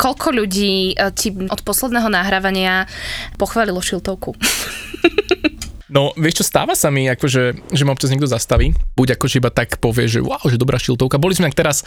[0.00, 2.88] koľko ľudí e, ti od posledného nahrávania
[3.36, 4.32] pochválilo šiltovku?
[5.90, 8.70] No, vieš čo, stáva sa mi, akože, že ma občas niekto zastaví.
[8.94, 11.18] Buď akože iba tak povie, že wow, že dobrá šiltovka.
[11.18, 11.82] Boli sme teraz,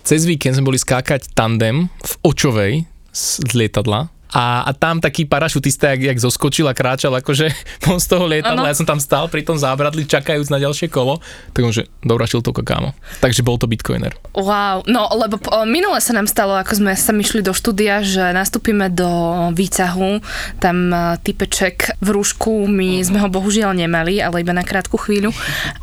[0.00, 2.72] cez víkend sme boli skákať tandem v Očovej
[3.12, 7.54] z lietadla a, a tam taký parašutista, jak, jak zoskočil a kráčal akože
[7.86, 8.70] von z toho lietadla, ano.
[8.70, 11.22] ja som tam stál pri tom zábradli, čakajúc na ďalšie kolo,
[11.54, 12.98] tak on, že dobrá šiltovka kámo.
[13.22, 14.10] Takže bol to Bitcoiner.
[14.34, 18.90] Wow, no lebo minule sa nám stalo, ako sme sa myšli do štúdia, že nastúpime
[18.90, 19.06] do
[19.54, 20.18] výcahu,
[20.58, 25.30] tam e, typeček v rúšku, my sme ho bohužiaľ nemali, ale iba na krátku chvíľu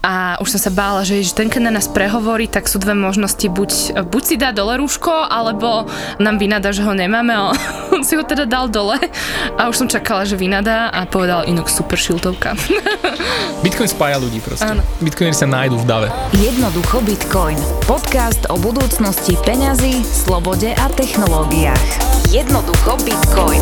[0.04, 2.98] a už som sa bála, že, že ten, keď na nás prehovorí, tak sú dve
[2.98, 5.88] možnosti, buď, buď si dá dole rúško, alebo
[6.20, 7.32] nám vynada, že ho nemáme,
[7.96, 8.98] on si ho teda teda dal dole
[9.54, 12.58] a už som čakala, že vynadá a povedal inok super šiltovka.
[13.66, 14.66] Bitcoin spája ľudí proste.
[14.66, 14.82] Áno.
[14.98, 16.08] Bitcoineri sa nájdú v dave.
[16.42, 17.62] Jednoducho Bitcoin.
[17.86, 21.86] Podcast o budúcnosti peňazí, slobode a technológiách.
[22.34, 23.62] Jednoducho Bitcoin.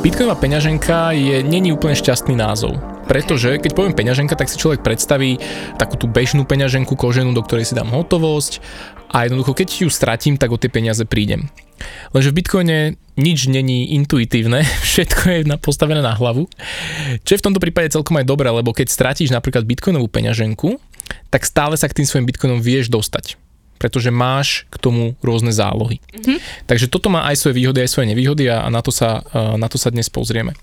[0.00, 2.95] Bitcoinová peňaženka je není úplne šťastný názov.
[3.06, 5.38] Pretože keď poviem peňaženka, tak si človek predstaví
[5.78, 8.58] takú tú bežnú peňaženku koženú, do ktorej si dám hotovosť
[9.14, 11.46] a jednoducho keď ju stratím, tak o tie peniaze prídem.
[12.10, 12.78] Lenže v Bitcoine
[13.14, 16.50] nič není intuitívne, všetko je postavené na hlavu,
[17.22, 20.76] čo je v tomto prípade celkom aj dobré, lebo keď stratíš napríklad bitcoinovú peňaženku,
[21.30, 23.38] tak stále sa k tým svojim bitcoinom vieš dostať
[23.76, 26.00] pretože máš k tomu rôzne zálohy.
[26.00, 26.64] Mm-hmm.
[26.64, 29.20] Takže toto má aj svoje výhody, aj svoje nevýhody a na to sa,
[29.60, 30.56] na to sa dnes pozrieme.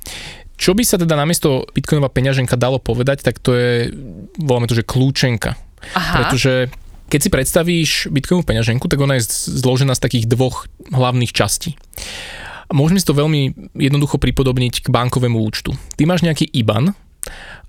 [0.58, 3.92] Čo by sa teda namiesto bitcoinová peňaženka dalo povedať, tak to je,
[4.38, 5.58] voláme to, že kľúčenka.
[5.98, 6.16] Aha.
[6.24, 6.70] Pretože
[7.10, 11.76] keď si predstavíš bitcoinovú peňaženku, tak ona je zložená z takých dvoch hlavných častí.
[12.74, 15.78] Môžeme si to veľmi jednoducho pripodobniť k bankovému účtu.
[15.94, 16.98] Ty máš nejaký IBAN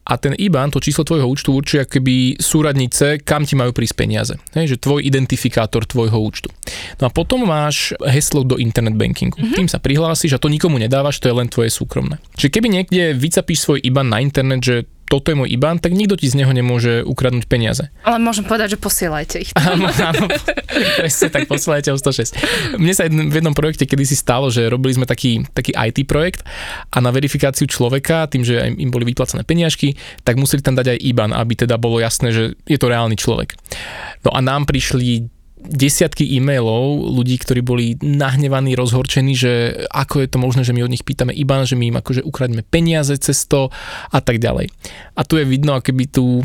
[0.04, 4.34] a ten IBAN, to číslo tvojho účtu určuje keby súradnice, kam ti majú prísť peniaze.
[4.52, 6.52] Hej, že tvoj identifikátor tvojho účtu.
[7.00, 9.40] No a potom máš heslo do internet bankingu.
[9.40, 9.56] Mm-hmm.
[9.56, 12.20] Tým sa prihlásiš a to nikomu nedávaš, to je len tvoje súkromné.
[12.36, 14.76] Čiže keby niekde vycapíš svoj IBAN na internet, že
[15.14, 17.86] toto je môj IBAN, tak nikto ti z neho nemôže ukradnúť peniaze.
[18.02, 19.50] Ale môžem povedať, že posielajte ich.
[19.54, 20.26] Áno, áno,
[20.98, 22.82] presne tak, posielajte o 106.
[22.82, 26.10] Mne sa jedn, v jednom projekte kedy si stalo, že robili sme taký, taký IT
[26.10, 26.42] projekt
[26.90, 29.94] a na verifikáciu človeka, tým, že im boli vyplacené peniažky,
[30.26, 33.54] tak museli tam dať aj IBAN, aby teda bolo jasné, že je to reálny človek.
[34.26, 35.30] No a nám prišli
[35.64, 39.52] desiatky e-mailov ľudí, ktorí boli nahnevaní, rozhorčení, že
[39.88, 42.62] ako je to možné, že my od nich pýtame iba, že my im akože ukradneme
[42.64, 43.72] peniaze cez to
[44.12, 44.68] a tak ďalej.
[45.16, 46.44] A tu je vidno akoby tú,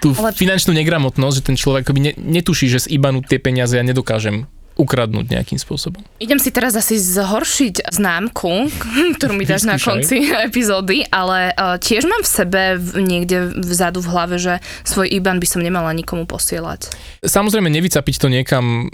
[0.00, 0.32] tú Ale...
[0.32, 4.48] finančnú negramotnosť, že ten človek akoby ne, netuší, že z IBANu tie peniaze ja nedokážem
[4.74, 6.02] ukradnúť nejakým spôsobom.
[6.18, 8.68] Idem si teraz asi zhoršiť známku,
[9.18, 12.62] ktorú mi dáš na konci epizódy, ale uh, tiež mám v sebe
[12.98, 16.90] niekde vzadu v hlave, že svoj IBAN by som nemala nikomu posielať.
[17.22, 18.90] Samozrejme nevycapiť to niekam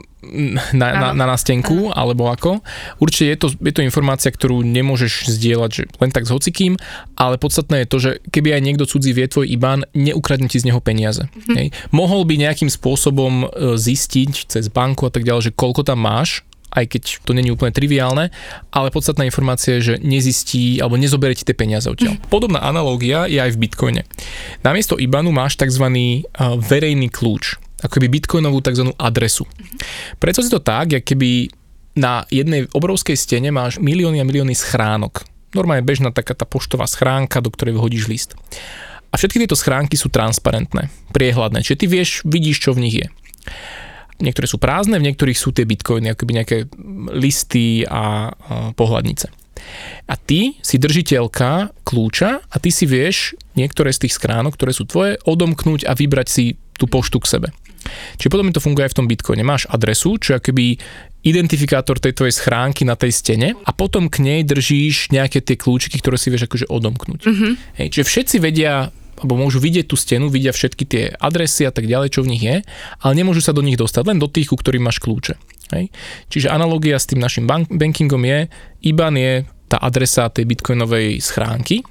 [0.77, 2.61] na, na, na nástenku, alebo ako.
[3.01, 6.77] Určite je to, je to informácia, ktorú nemôžeš zdieľať že len tak s hocikým,
[7.17, 10.69] ale podstatné je to, že keby aj niekto cudzí vie tvoj IBAN, neukradne ti z
[10.69, 11.25] neho peniaze.
[11.25, 11.55] Mhm.
[11.57, 11.67] Hej.
[11.95, 16.43] Mohol by nejakým spôsobom e, zistiť cez banku a tak ďalej, že koľko tam máš,
[16.75, 18.35] aj keď to není úplne triviálne,
[18.75, 22.19] ale podstatná informácia je, že nezistí alebo nezoberie ti tie peniaze odtiaľ.
[22.19, 22.27] Mm.
[22.27, 24.03] Podobná analógia je aj v Bitcoine.
[24.67, 25.87] Namiesto IBANu máš tzv.
[26.59, 28.93] Verejný kľúč akoby bitcoinovú tzv.
[29.01, 29.49] adresu.
[30.21, 31.49] Prečo si to tak, jak keby
[31.97, 35.25] na jednej obrovskej stene máš milióny a milióny schránok.
[35.57, 38.31] Normálne bežná taká tá poštová schránka, do ktorej vyhodíš list.
[39.11, 43.09] A všetky tieto schránky sú transparentné, priehľadné, čiže ty vieš, vidíš, čo v nich je.
[44.21, 46.57] Niektoré sú prázdne, v niektorých sú tie bitcoiny, akoby nejaké
[47.17, 48.33] listy a,
[48.77, 49.33] pohľadnice.
[50.09, 54.89] A ty si držiteľka kľúča a ty si vieš niektoré z tých schránok, ktoré sú
[54.89, 56.45] tvoje, odomknúť a vybrať si
[56.81, 57.49] tú poštu k sebe.
[58.21, 59.45] Čiže potom to funguje aj v tom Bitcoine.
[59.45, 60.65] Máš adresu, čo je keby
[61.21, 66.01] identifikátor tej tvojej schránky na tej stene a potom k nej držíš nejaké tie kľúčiky,
[66.01, 67.21] ktoré si vieš akože odomknúť.
[67.29, 67.53] Mm-hmm.
[67.77, 68.89] Hej, čiže všetci vedia
[69.21, 72.43] alebo môžu vidieť tú stenu, vidia všetky tie adresy a tak ďalej, čo v nich
[72.45, 72.65] je,
[73.05, 75.37] ale nemôžu sa do nich dostať, len do tých, u ktorých máš kľúče.
[75.77, 75.93] Hej.
[76.33, 78.49] Čiže analogia s tým našim bank- bankingom je,
[78.83, 79.33] IBAN je
[79.71, 81.87] tá adresa tej bitcoinovej schránky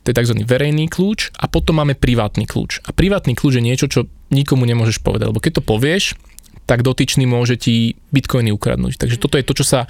[0.00, 0.34] to je tzv.
[0.48, 2.80] verejný kľúč a potom máme privátny kľúč.
[2.88, 6.16] A privátny kľúč je niečo, čo nikomu nemôžeš povedať, lebo keď to povieš,
[6.70, 8.94] tak dotyčný môže ti bitcoiny ukradnúť.
[8.94, 9.80] Takže toto je to, čo sa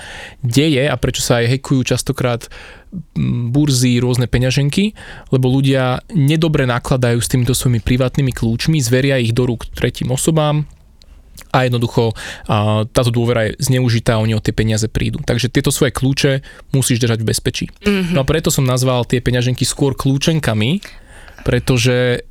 [0.41, 2.49] deje a prečo sa aj hekujú častokrát
[3.53, 4.97] burzy, rôzne peňaženky,
[5.29, 10.65] lebo ľudia nedobre nakladajú s týmito svojimi privátnymi kľúčmi, zveria ich do rúk tretím osobám,
[11.51, 12.15] a jednoducho
[12.47, 15.19] a, táto dôvera je zneužitá oni o tie peniaze prídu.
[15.21, 16.33] Takže tieto svoje kľúče
[16.71, 17.67] musíš držať v bezpečí.
[17.83, 18.15] Mm-hmm.
[18.15, 20.79] No a preto som nazval tie peňaženky skôr kľúčenkami,
[21.43, 22.23] pretože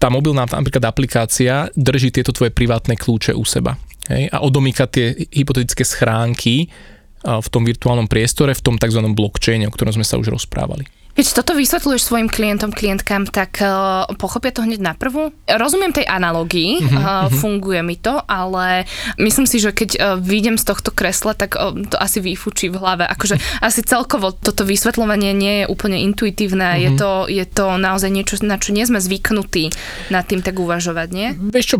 [0.00, 3.76] tá mobilná napríklad aplikácia drží tieto tvoje privátne kľúče u seba.
[4.08, 4.32] Hej?
[4.32, 6.72] A odomýka tie hypotetické schránky
[7.20, 9.04] v tom virtuálnom priestore, v tom tzv.
[9.12, 10.88] blockchaine, o ktorom sme sa už rozprávali.
[11.10, 15.34] Keď toto vysvetľuješ svojim klientom, klientkám, tak uh, pochopia to hneď na prvú.
[15.44, 18.86] Rozumiem tej analógii, uh-huh, uh, funguje mi to, ale
[19.18, 22.78] myslím si, že keď uh, vyjdem z tohto kresla, tak uh, to asi vyfučí v
[22.78, 23.04] hlave.
[23.10, 28.38] Akože asi celkovo toto vysvetľovanie nie je úplne intuitívne, je, to, je to naozaj niečo,
[28.46, 29.74] na čo nie sme zvyknutí
[30.14, 31.34] nad tým tak uvažovať, nie?
[31.34, 31.76] Vieš čo,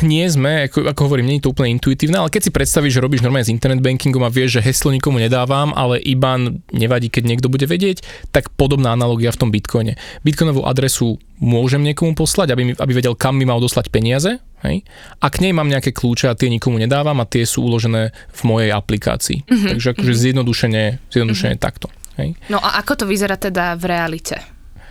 [0.00, 3.04] nie sme, ako, ako hovorím, nie je to úplne intuitívne, ale keď si predstavíš, že
[3.04, 7.22] robíš normálne s internet bankingom a vieš, že heslo nikomu nedávam, ale IBAN nevadí, keď
[7.28, 8.02] niekto bude vedieť,
[8.32, 9.98] tak pod podobná analogia v tom Bitcoine.
[10.22, 14.38] Bitcoinovú adresu môžem niekomu poslať, aby, mi, aby vedel, kam mi mal doslať peniaze.
[14.62, 14.86] Hej?
[15.18, 18.40] A k nej mám nejaké kľúče a tie nikomu nedávam a tie sú uložené v
[18.46, 19.42] mojej aplikácii.
[19.42, 19.70] Mm-hmm.
[19.74, 20.22] Takže akože mm-hmm.
[20.22, 21.66] zjednodušene, zjednodušene mm-hmm.
[21.66, 21.90] takto.
[22.14, 22.38] Hej?
[22.46, 24.38] No a ako to vyzerá teda v realite?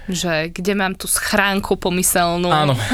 [0.09, 2.49] Že kde mám tú schránku pomyselnú.
[2.49, 2.73] Áno.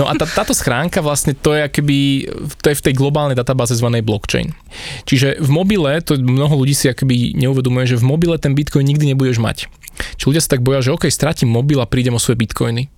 [0.00, 2.24] No a tá, táto schránka vlastne to je akoby,
[2.64, 4.56] to je v tej globálnej databáze zvanej blockchain.
[5.04, 9.12] Čiže v mobile, to mnoho ľudí si akoby neuvedomuje, že v mobile ten bitcoin nikdy
[9.12, 9.68] nebudeš mať.
[10.16, 12.88] Či ľudia sa tak boja, že OK, stratím mobil a prídem o svoje bitcoiny.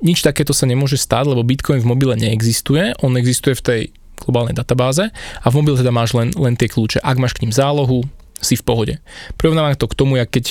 [0.00, 3.80] Nič takéto sa nemôže stať, lebo bitcoin v mobile neexistuje, on existuje v tej
[4.16, 7.04] globálnej databáze a v mobile teda máš len, len tie kľúče.
[7.04, 8.04] Ak máš k ním zálohu,
[8.40, 8.94] si v pohode.
[9.36, 10.46] Prirovnávam to k tomu, jak keď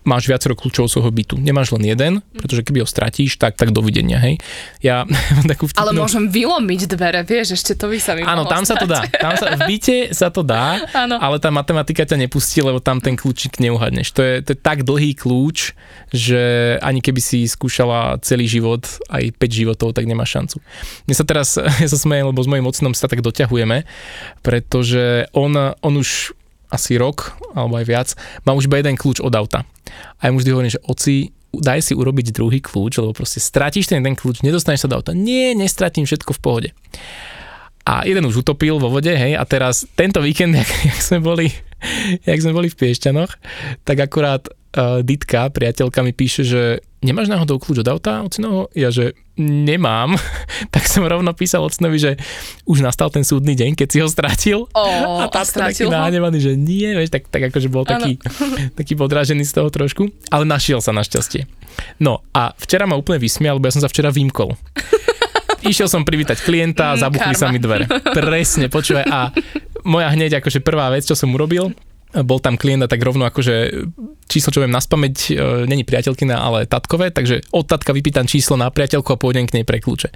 [0.00, 1.36] máš viacero kľúčov svojho bytu.
[1.36, 4.40] Nemáš len jeden, pretože keby ho stratíš, tak, tak dovidenia, hej.
[4.80, 5.04] Ja
[5.50, 5.80] takú vtipnú...
[5.84, 8.68] Ale môžem vylomiť dvere, vieš, ešte to by sa mi Áno, tam stať.
[8.68, 9.00] sa to dá.
[9.12, 11.20] Tam sa, v byte sa to dá, Áno.
[11.20, 14.16] ale tá matematika ťa nepustí, lebo tam ten kľúčik neuhadneš.
[14.16, 15.76] To je, to je tak dlhý kľúč,
[16.10, 20.64] že ani keby si skúšala celý život, aj 5 životov, tak nemá šancu.
[21.04, 23.84] Mne sa teraz, ja sa smejem, lebo s mojim ocinom sa tak doťahujeme,
[24.40, 26.32] pretože on, on už
[26.70, 28.08] asi rok, alebo aj viac,
[28.46, 29.66] mám už iba jeden kľúč od auta.
[30.22, 33.90] A ja mu vždy hovorím, že oci, daj si urobiť druhý kľúč, lebo proste stratíš
[33.90, 35.12] ten jeden kľúč, nedostaneš sa do auta.
[35.12, 36.70] Nie, nestratím všetko v pohode.
[37.82, 41.50] A jeden už utopil vo vode, hej, a teraz tento víkend, jak, jak sme boli,
[42.22, 43.32] jak sme boli v Piešťanoch,
[43.82, 46.62] tak akurát uh, Ditka, priateľka mi píše, že
[47.02, 48.70] nemáš náhodou kľúč od auta, ocinoho?
[48.76, 50.14] Ja, že nemám,
[50.74, 52.12] tak som rovno písal ocinovi, že
[52.68, 54.68] už nastal ten súdny deň, keď si ho stratil.
[54.76, 58.20] Oh, a tá taký nahnevaný, že nie, vieš, tak, tak akože bol taký,
[58.78, 61.48] taký podrážený z toho trošku, ale našiel sa našťastie.
[61.96, 64.52] No a včera ma úplne vysmial, lebo ja som sa včera vymkol.
[65.60, 67.84] Išiel som privítať klienta, mm, zabuchli sa mi dvere.
[67.88, 69.04] Presne, počúvaj.
[69.04, 69.28] A
[69.84, 71.72] moja hneď akože prvá vec, čo som urobil,
[72.10, 73.86] bol tam klient a tak rovno akože
[74.26, 75.34] číslo, čo viem na spameť, e,
[75.70, 79.64] není priateľkina, ale tatkové, takže od tatka vypýtam číslo na priateľku a pôjdem k nej
[79.66, 80.10] pre kľúče.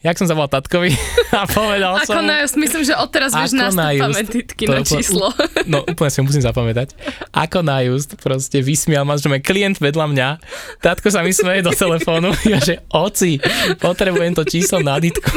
[0.00, 0.96] Jak som zavolal tatkovi
[1.40, 2.24] a povedal ako som...
[2.24, 5.28] Ako myslím, že odteraz vieš na pamätitky na číslo.
[5.68, 6.96] No úplne si ho musím zapamätať.
[7.36, 10.28] Ako na just, proste vysmial ma, že má klient vedľa mňa,
[10.80, 13.44] tatko sa mi smeje do telefónu, ja že oci,
[13.76, 15.28] potrebujem to číslo na ditku.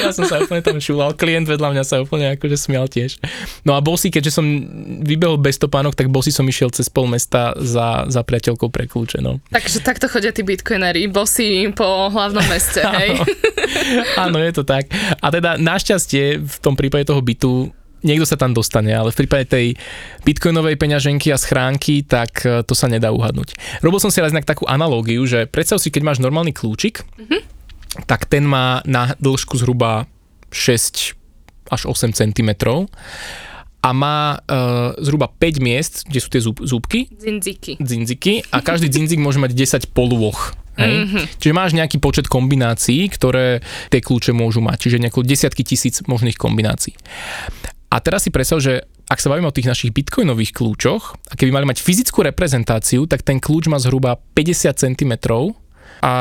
[0.00, 3.20] Ja som sa úplne tam šúval, klient vedľa mňa sa úplne akože smial tiež.
[3.62, 4.44] No a bol si, keďže som
[5.04, 8.88] vybehol bez topánok, tak bol si som išiel cez pol mesta za, za priateľkou pre
[8.88, 9.38] kľúče, no.
[9.52, 13.20] Takže takto chodia tí bitcoinery, si po hlavnom meste, hej?
[14.16, 14.88] Áno, je to tak.
[15.20, 17.70] A teda našťastie v tom prípade toho bytu
[18.00, 19.66] niekto sa tam dostane, ale v prípade tej
[20.24, 23.56] bitcoinovej peňaženky a schránky, tak e, to sa nedá uhadnúť.
[23.84, 27.49] Robil som si raz takú analógiu, že predstav si, keď máš normálny kľúčik, mm-hmm
[28.06, 30.06] tak ten má na dĺžku zhruba
[30.54, 31.18] 6
[31.70, 32.50] až 8 cm
[33.80, 37.08] a má uh, zhruba 5 miest, kde sú tie zúb, zúbky.
[37.08, 37.80] Dzindziky.
[37.80, 40.52] Dzindziky a každý dzindzik môže mať 10 polôch.
[40.76, 40.94] Hej?
[41.08, 41.24] Mm-hmm.
[41.40, 46.36] Čiže máš nejaký počet kombinácií, ktoré tie kľúče môžu mať, čiže nejaké desiatky tisíc možných
[46.36, 46.92] kombinácií.
[47.90, 51.50] A teraz si predstav, že ak sa bavíme o tých našich bitcoinových kľúčoch, a keby
[51.50, 55.12] mali mať fyzickú reprezentáciu, tak ten kľúč má zhruba 50 cm
[56.00, 56.12] a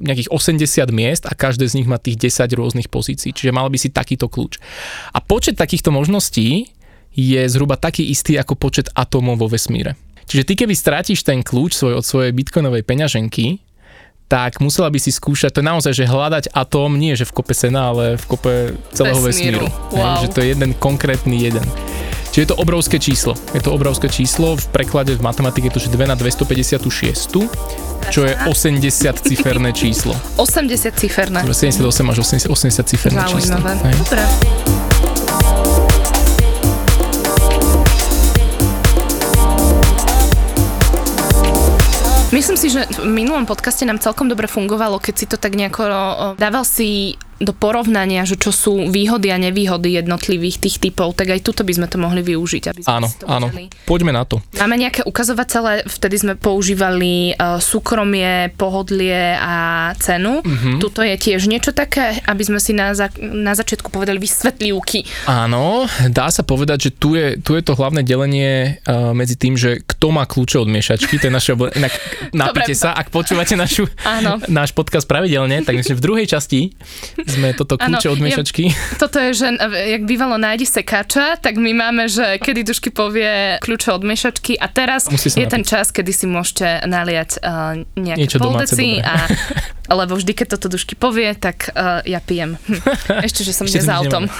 [0.00, 3.30] nejakých 80 miest a každé z nich má tých 10 rôznych pozícií.
[3.30, 4.58] Čiže mal by si takýto kľúč.
[5.14, 6.72] A počet takýchto možností
[7.14, 9.94] je zhruba taký istý ako počet atómov vo vesmíre.
[10.30, 13.58] Čiže ty keby strátiš ten kľúč svoj od svojej bitcoinovej peňaženky,
[14.30, 17.50] tak musela by si skúšať, to je naozaj, že hľadať atóm nie že v kope
[17.50, 18.54] sena, ale v kope
[18.94, 19.66] celého vesmíru.
[19.66, 19.90] vesmíru.
[19.90, 19.98] Wow.
[19.98, 21.66] Hej, že to je jeden konkrétny jeden.
[22.30, 23.34] Čiže je to obrovské číslo.
[23.50, 26.78] Je to obrovské číslo, v preklade v matematike je to, že 2 na 256,
[28.06, 28.86] čo je 80
[29.18, 30.14] ciferné číslo.
[30.38, 31.42] 80 ciferné.
[31.42, 33.58] 78 až 80, 80 ciferné číslo.
[33.58, 34.22] Dobre.
[42.30, 45.82] Myslím si, že v minulom podcaste nám celkom dobre fungovalo, keď si to tak nejako
[46.38, 51.40] dával si do porovnania, že čo sú výhody a nevýhody jednotlivých tých typov, tak aj
[51.40, 52.62] tuto by sme to mohli využiť.
[52.68, 53.48] Aby sme áno, to áno.
[53.48, 53.72] videli.
[53.88, 54.44] Poďme na to.
[54.60, 60.44] Máme nejaké ukazovatele, vtedy sme používali uh, súkromie, pohodlie a cenu.
[60.44, 60.76] Mm-hmm.
[60.84, 65.08] Tuto je tiež niečo také, aby sme si na, za, na začiatku povedali vysvetlivky.
[65.24, 69.56] Áno, dá sa povedať, že tu je, tu je to hlavné delenie uh, medzi tým,
[69.56, 71.96] že kto má kľúče od miešačky, to je naše obl- Inak
[72.36, 74.36] napíte sa, ak počúvate našu, Áno.
[74.60, 76.76] náš podcast pravidelne, tak myslím, v druhej časti
[77.30, 78.62] sme toto kľúče od miešačky.
[78.70, 82.90] Ja, toto je, že eh, jak bývalo nájdi sekáča, tak my máme, že kedy Dušky
[82.90, 85.70] povie kľúče od miešačky a teraz je ten napiť.
[85.70, 89.30] čas, kedy si môžete naliať uh, nejaké Niečo poldeci a
[89.90, 92.54] lebo vždy, keď toto Dušky povie, tak uh, ja pijem.
[92.54, 92.78] Hm.
[93.26, 94.30] Ešte, že som ide za autom.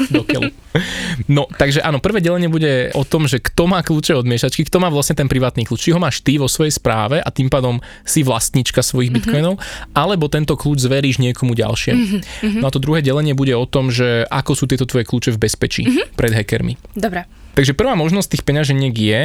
[1.26, 4.78] No, takže áno, prvé delenie bude o tom, že kto má kľúče od miešačky, kto
[4.78, 5.90] má vlastne ten privátny kľúč.
[5.90, 9.58] Či ho máš ty vo svojej správe a tým pádom si vlastníčka svojich bitcoinov,
[9.90, 11.98] alebo tento kľúč zveríš niekomu ďalšiemu.
[11.98, 15.36] Mhm, No a to druhé delenie bude o tom, že ako sú tieto tvoje kľúče
[15.36, 16.16] v bezpečí Mhm.
[16.16, 16.74] pred hackermi.
[16.96, 17.28] Dobre.
[17.54, 19.22] Takže prvá možnosť tých peňaženiek je,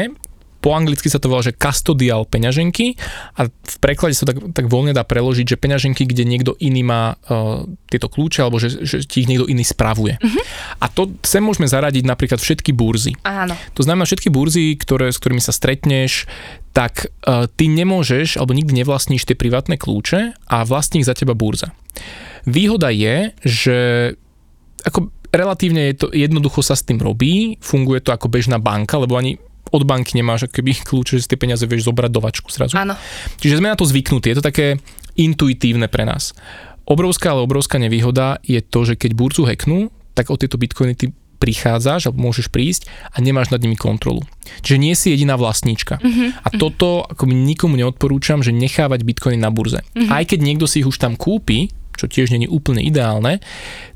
[0.59, 2.97] po anglicky sa to volá, že custodial peňaženky
[3.38, 7.21] a v preklade sa tak, tak voľne dá preložiť, že peňaženky, kde niekto iný má
[7.29, 10.17] uh, tieto kľúče alebo že, že ti ich niekto iný spravuje.
[10.17, 10.41] Mhm.
[10.81, 13.13] A to sem môžeme zaradiť napríklad všetky burzy.
[13.21, 13.53] Áno.
[13.77, 16.25] To znamená všetky burzy, ktoré, s ktorými sa stretneš,
[16.75, 21.32] tak uh, ty nemôžeš alebo nikdy nevlastníš tie privátne kľúče a vlastní ich za teba
[21.32, 21.72] burza.
[22.44, 23.77] Výhoda je, že
[24.84, 29.15] ako relatívne je to, jednoducho sa s tým robí, funguje to ako bežná banka, lebo
[29.15, 29.39] ani
[29.72, 32.75] od banky nemáš keby kľúče, že si tie peniaze vieš zobrať do vačku zrazu.
[32.75, 33.00] Áno.
[33.39, 34.77] Čiže sme na to zvyknutí, je to také
[35.15, 36.36] intuitívne pre nás.
[36.86, 41.10] Obrovská, ale obrovská nevýhoda je to, že keď burzu hacknú, tak o tieto bitcoiny ty
[41.35, 44.23] prichádzaš alebo môžeš prísť a nemáš nad nimi kontrolu.
[44.63, 45.99] Čiže nie si jediná vlastníčka.
[45.99, 46.29] Mm-hmm.
[46.41, 49.83] A toto ako nikomu neodporúčam, že nechávať bitcoiny na burze.
[49.93, 50.11] Mm-hmm.
[50.11, 53.39] Aj keď niekto si ich už tam kúpi, čo tiež není úplne ideálne,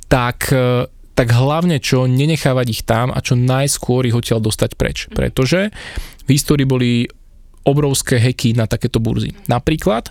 [0.08, 0.88] tak e,
[1.20, 5.12] tak hlavne čo nenechávať ich tam a čo najskôr ich odtiaľ dostať preč.
[5.12, 5.68] Pretože
[6.24, 7.12] v histórii boli
[7.68, 9.36] obrovské heky na takéto burzy.
[9.52, 10.08] Napríklad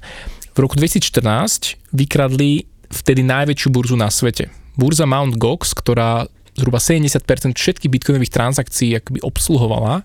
[0.53, 4.53] v roku 2014 vykradli vtedy najväčšiu burzu na svete.
[4.77, 5.41] Burza Mt.
[5.41, 6.29] Gox, ktorá
[6.59, 7.23] zhruba 70%
[7.55, 10.03] všetkých bitcoinových transakcií akoby obsluhovala,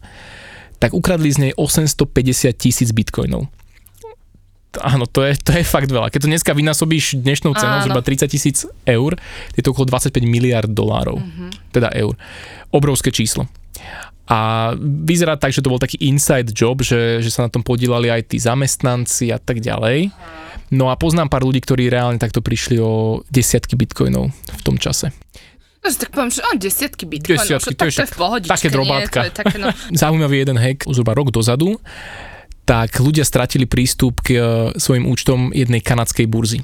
[0.77, 3.50] tak ukradli z nej 850 tisíc bitcoinov.
[4.81, 6.10] Áno, to je, to je fakt veľa.
[6.10, 7.86] Keď to dneska vynásobíš dnešnou cenou Áno.
[7.86, 9.13] zhruba 30 tisíc eur,
[9.53, 11.22] je to okolo 25 miliard dolárov.
[11.22, 11.50] Mm-hmm.
[11.69, 12.17] Teda eur.
[12.74, 13.45] Obrovské číslo.
[14.25, 18.10] A vyzerá tak, že to bol taký inside job, že, že sa na tom podielali
[18.10, 20.10] aj tí zamestnanci a tak ďalej.
[20.74, 25.13] No a poznám pár ľudí, ktorí reálne takto prišli o desiatky bitcoinov v tom čase.
[25.83, 28.67] Takže tak poviem, že on desiatky bitcoinov, Desiatky, že to je však v pohodičke, také
[28.71, 28.75] nie?
[28.79, 29.19] drobátka.
[29.19, 29.67] To je také, no,
[30.01, 31.75] Zaujímavý jeden hack, zhruba rok dozadu,
[32.63, 34.39] tak ľudia stratili prístup k e,
[34.79, 36.63] svojim účtom jednej kanadskej burzy.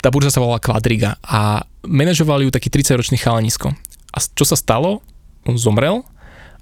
[0.00, 3.76] Tá burza sa volala Quadriga a manažovali ju taký 30-ročný chalanisko.
[4.10, 5.04] A čo sa stalo?
[5.44, 6.00] On zomrel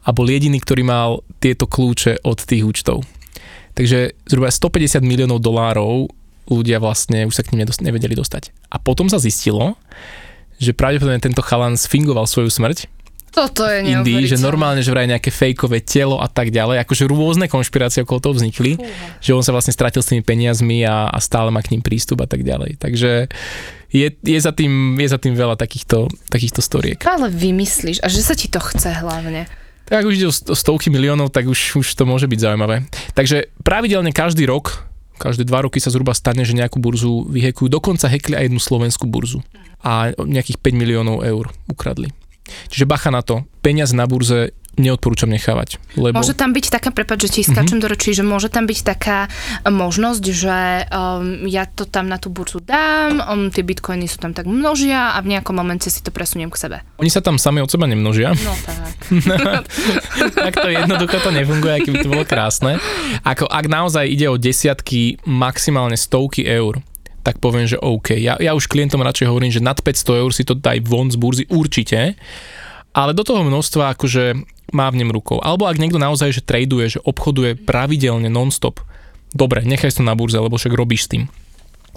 [0.02, 3.06] a bol jediný, ktorý mal tieto kľúče od tých účtov.
[3.78, 6.10] Takže zhruba 150 miliónov dolárov
[6.50, 8.50] ľudia vlastne už sa k nedos- nevedeli dostať.
[8.72, 9.78] A potom sa zistilo,
[10.58, 12.98] že pravdepodobne tento chalan sfingoval svoju smrť
[13.28, 17.46] toto je Indii, že normálne, že vraj nejaké fejkové telo a tak ďalej, akože rôzne
[17.46, 19.20] konšpirácie okolo toho vznikli, Fúha.
[19.20, 22.24] že on sa vlastne stratil s tými peniazmi a, a stále má k ním prístup
[22.24, 22.80] a tak ďalej.
[22.80, 23.30] Takže
[23.92, 26.98] je, je, za, tým, je za tým veľa takýchto, takýchto storiek.
[27.04, 29.46] To ale vymyslíš a že sa ti to chce hlavne.
[29.88, 32.84] Tak ak už ide o sto- stovky miliónov, tak už, už to môže byť zaujímavé.
[33.16, 34.87] Takže pravidelne každý rok,
[35.18, 37.66] každé dva roky sa zhruba stane, že nejakú burzu vyhekujú.
[37.66, 39.42] Dokonca hekli aj jednu slovenskú burzu.
[39.82, 42.14] A nejakých 5 miliónov eur ukradli.
[42.72, 43.44] Čiže bacha na to.
[43.60, 45.82] Peniaze na burze neodporúčam nechávať.
[45.98, 46.16] Lebo...
[46.16, 47.84] Môže tam byť taká, prepáč, že ti skáčem mm-hmm.
[47.84, 49.28] do rečí, že môže tam byť taká
[49.66, 50.58] možnosť, že
[50.88, 55.14] um, ja to tam na tú burzu dám, um, tie bitcoiny sú tam tak množia
[55.14, 56.76] a v nejakom momente si to presuniem k sebe.
[57.02, 58.32] Oni sa tam sami od seba nemnožia.
[58.32, 59.66] No tak.
[60.46, 62.78] tak to jednoducho to nefunguje, aký by to bolo krásne.
[63.26, 66.80] Ako, ak naozaj ide o desiatky, maximálne stovky eur,
[67.26, 68.16] tak poviem, že OK.
[68.16, 71.16] Ja, ja už klientom radšej hovorím, že nad 500 eur si to daj von z
[71.20, 72.16] burzy určite,
[72.92, 74.34] ale do toho množstva akože
[74.68, 75.38] mávnem rukou.
[75.38, 78.84] Alebo ak niekto naozaj že traduje, že obchoduje pravidelne non-stop,
[79.30, 81.22] dobre, nechaj to na burze, lebo však robíš s tým.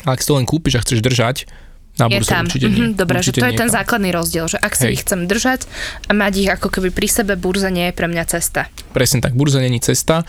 [0.02, 1.46] Ale ak si to len kúpiš a chceš držať,
[1.94, 2.48] na Je burze tam.
[2.48, 2.80] určite nie.
[2.88, 3.78] Mhm, Dobre, že určite to je nie ten tam.
[3.78, 4.94] základný rozdiel, že ak si Hej.
[4.94, 5.68] ich chcem držať
[6.08, 8.72] a mať ich ako keby pri sebe, burza nie je pre mňa cesta.
[8.90, 10.24] Presne tak, burza není cesta.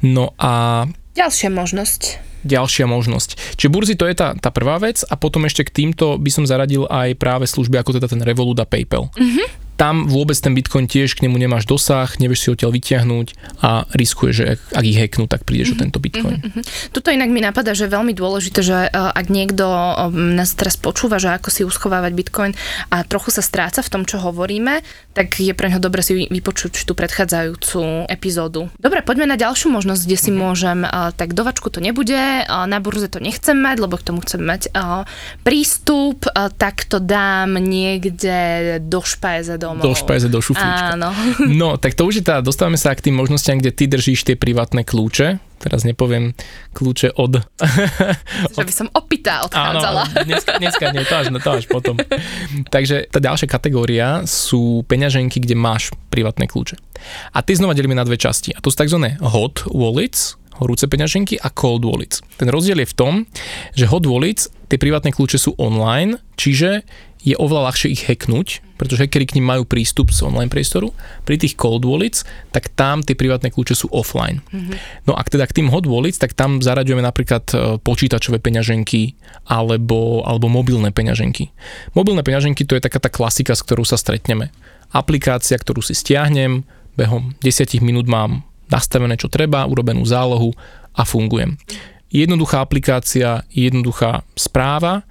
[0.00, 2.00] No a Ďalšia možnosť.
[2.42, 3.30] ďalšia možnosť.
[3.54, 6.42] Čiže burzy to je tá, tá prvá vec a potom ešte k týmto by som
[6.42, 9.12] zaradil aj práve služby ako teda ten Revolut a PayPal.
[9.12, 9.46] Mm-hmm.
[9.76, 13.26] Tam vôbec ten Bitcoin tiež k nemu nemáš dosah, nevieš si ho odtiaľ vyťahnuť
[13.64, 15.80] a riskuješ, že ak, ak ich hacknú, tak prídeš mm-hmm.
[15.80, 16.38] o tento Bitcoin.
[16.38, 16.62] Mm-hmm.
[16.92, 20.76] Tuto inak mi napadá, že je veľmi dôležité, že uh, ak niekto uh, nás teraz
[20.76, 22.52] počúva, že ako si uschovávať Bitcoin
[22.92, 24.84] a trochu sa stráca v tom, čo hovoríme,
[25.16, 28.68] tak je pre neho dobre si vypočuť tú predchádzajúcu epizódu.
[28.76, 30.42] Dobre, poďme na ďalšiu možnosť, kde si mm-hmm.
[30.42, 34.42] môžem, uh, tak dovačku to nebude, na burze to nechcem mať, lebo k tomu chcem
[34.42, 34.74] mať
[35.46, 36.26] prístup,
[36.58, 39.86] tak to dám niekde do špajze domov.
[39.86, 40.98] Do špajze, do šuflíčka.
[40.98, 41.14] Áno.
[41.62, 44.34] No, tak to už je tá, dostávame sa k tým možnostiam, kde ty držíš tie
[44.34, 45.38] privátne kľúče.
[45.62, 46.34] Teraz nepoviem
[46.74, 47.38] kľúče od...
[48.58, 50.02] Že by som opýta odchádzala.
[50.10, 51.94] Áno, dneska, dneska nie, to až, to až potom.
[52.74, 56.82] Takže tá ďalšia kategória sú peňaženky, kde máš privátne kľúče.
[57.30, 58.50] A ty znova delíme na dve časti.
[58.50, 58.98] A to sú tzv.
[59.22, 62.20] hot wallets, horúce peňaženky a cold wallets.
[62.36, 63.12] Ten rozdiel je v tom,
[63.78, 66.82] že hot wallets, tie privátne kľúče sú online, čiže
[67.22, 70.90] je oveľa ľahšie ich hacknúť, pretože hackeri k nim majú prístup z online priestoru.
[71.22, 74.42] Pri tých cold wallets, tak tam tie privátne kľúče sú offline.
[74.50, 75.06] Mm-hmm.
[75.06, 79.14] No ak teda k tým hot wallets, tak tam zaraďujeme napríklad e, počítačové peňaženky
[79.46, 81.54] alebo, alebo mobilné peňaženky.
[81.94, 84.50] Mobilné peňaženky to je taká tá klasika, s ktorou sa stretneme.
[84.90, 86.66] Aplikácia, ktorú si stiahnem,
[86.98, 90.50] behom 10 minút mám nastavené, čo treba, urobenú zálohu
[90.98, 91.54] a fungujem.
[92.12, 95.06] Jednoduchá aplikácia, jednoduchá správa,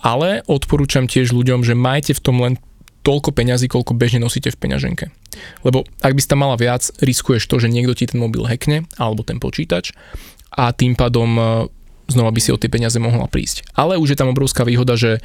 [0.00, 2.54] ale odporúčam tiež ľuďom, že majte v tom len
[3.00, 5.08] toľko peňazí, koľko bežne nosíte v peňaženke.
[5.64, 9.24] Lebo ak by tam mala viac, riskuješ to, že niekto ti ten mobil hackne alebo
[9.24, 9.96] ten počítač
[10.52, 11.42] a tým pádom e,
[12.12, 13.64] znova by si o tie peniaze mohla prísť.
[13.72, 15.24] Ale už je tam obrovská výhoda, že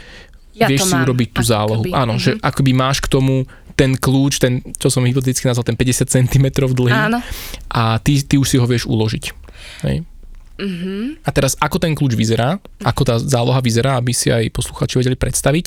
[0.55, 1.84] ja vieš si urobiť tú zálohu.
[1.91, 2.24] Áno, mm-hmm.
[2.24, 3.44] že akoby máš k tomu
[3.75, 7.20] ten kľúč, ten, čo som hypoteticky nazval, ten 50 cm dlhý Áno.
[7.67, 9.36] a ty, ty už si ho vieš uložiť.
[9.84, 10.08] Hej?
[10.56, 11.20] Uh-huh.
[11.24, 15.20] A teraz, ako ten kľúč vyzerá, ako tá záloha vyzerá, aby si aj posluchači vedeli
[15.20, 15.66] predstaviť.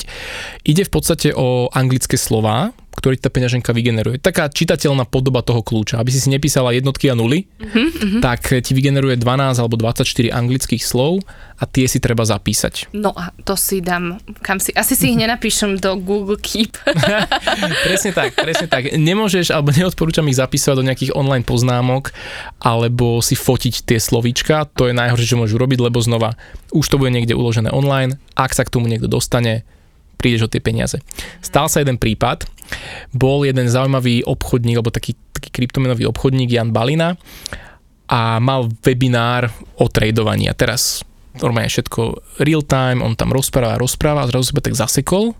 [0.65, 4.19] Ide v podstate o anglické slová, ktorý tá peňaženka vygeneruje.
[4.19, 6.03] Taká čitateľná podoba toho kľúča.
[6.03, 8.19] Aby si si nepísala jednotky a nuly, uh-huh.
[8.19, 10.03] tak ti vygeneruje 12 alebo 24
[10.35, 11.23] anglických slov
[11.59, 12.91] a tie si treba zapísať.
[12.95, 16.75] No a to si dám, kam si, asi si ich nenapíšem do Google Keep.
[17.87, 18.91] presne tak, presne tak.
[18.95, 22.11] Nemôžeš, alebo neodporúčam ich zapísať do nejakých online poznámok,
[22.59, 26.35] alebo si fotiť tie slovíčka, to je najhoršie, čo môžu robiť, lebo znova,
[26.75, 29.63] už to bude niekde uložené online, ak sa k tomu niekto dostane,
[30.19, 30.99] prídeš o tie peniaze.
[31.39, 32.43] Stal sa jeden prípad,
[33.15, 37.15] bol jeden zaujímavý obchodník, alebo taký, taký kryptomenový obchodník Jan Balina
[38.11, 39.47] a mal webinár
[39.79, 40.51] o tradovaní.
[40.51, 41.07] A teraz
[41.39, 45.31] normálne všetko real time, on tam rozpráva, rozpráva a zrazu seba tak zasekol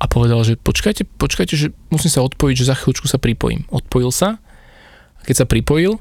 [0.00, 3.68] a povedal, že počkajte, počkajte, že musím sa odpojiť, že za chvíľučku sa pripojím.
[3.68, 4.40] Odpojil sa
[5.18, 6.00] a keď sa pripojil,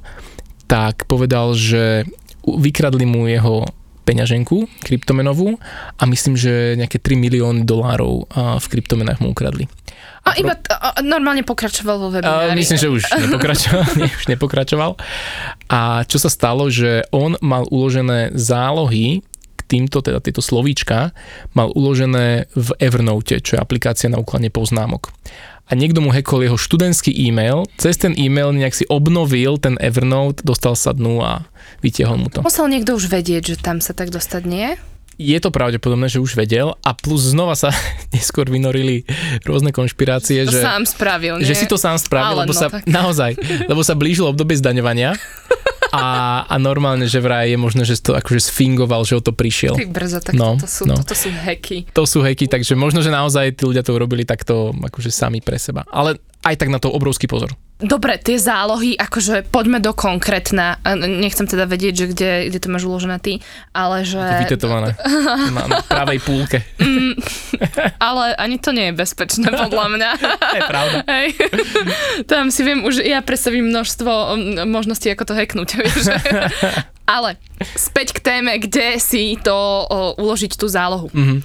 [0.66, 2.08] tak povedal, že
[2.46, 3.66] vykradli mu jeho
[4.06, 5.58] peňaženku kryptomenovú
[5.98, 8.30] a myslím, že nejaké 3 milióny dolárov
[8.62, 9.66] v kryptomenách mu ukradli.
[10.26, 12.58] A, a iba t- a normálne pokračoval vo webinári.
[12.58, 14.92] Myslím, že už nepokračoval, nie, už nepokračoval.
[15.70, 19.22] A čo sa stalo, že on mal uložené zálohy
[19.66, 21.12] týmto, teda tieto slovíčka,
[21.58, 25.12] mal uložené v Evernote, čo je aplikácia na ukladne poznámok
[25.66, 30.46] a niekto mu hackol jeho študentský e-mail, cez ten e-mail nejak si obnovil ten Evernote,
[30.46, 31.50] dostal sa dnu a
[31.82, 32.46] vytiahol mu to.
[32.46, 34.78] Musel niekto už vedieť, že tam sa tak dostať nie?
[35.16, 37.74] Je to pravdepodobné, že už vedel a plus znova sa
[38.16, 39.10] neskôr vynorili
[39.48, 41.48] rôzne konšpirácie, že, že, sám spravil, nie?
[41.50, 42.86] že si to sám spravil, Ale lebo no, sa, tak.
[42.86, 43.32] naozaj,
[43.66, 45.18] lebo sa blížilo obdobie zdaňovania
[45.96, 49.80] a, a normálne, že vraj je možné, že to akože sfingoval, že o to prišiel.
[49.80, 50.96] Ty brzo, tak no, toto, sú, no.
[51.00, 51.88] toto sú hacky.
[51.96, 55.56] To sú hacky, takže možno, že naozaj tí ľudia to urobili takto akože sami pre
[55.56, 55.88] seba.
[55.90, 57.50] Ale aj tak na to obrovský pozor.
[57.76, 60.80] Dobre, tie zálohy, akože poďme do konkrétna.
[60.96, 63.44] Nechcem teda vedieť, že kde, kde to máš uložené ty,
[63.76, 64.16] ale že...
[64.16, 64.96] To vytetované
[65.52, 66.64] na, na pravej púlke.
[66.80, 67.20] Mm,
[68.00, 70.10] ale ani to nie je bezpečné, podľa mňa.
[70.56, 70.98] je pravda.
[71.20, 71.28] Hej.
[72.24, 75.70] Tam si viem už, ja predstavím množstvo možností, ako to hacknúť.
[75.84, 76.00] Vieš?
[77.06, 77.38] Ale
[77.78, 81.08] späť k téme, kde si to o, uložiť tú zálohu.
[81.14, 81.40] Mm-hmm.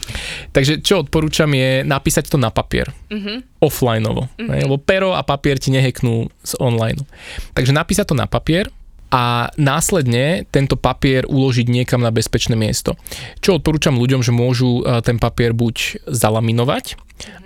[0.56, 2.88] Takže čo odporúčam je napísať to na papier.
[3.12, 3.60] Mm-hmm.
[3.60, 4.24] Offlineovo.
[4.40, 4.64] Mm-hmm.
[4.64, 7.04] Lebo pero a papier ti neheknú z online.
[7.52, 8.72] Takže napísať to na papier
[9.10, 12.94] a následne tento papier uložiť niekam na bezpečné miesto.
[13.42, 16.94] Čo odporúčam ľuďom, že môžu e, ten papier buď zalaminovať,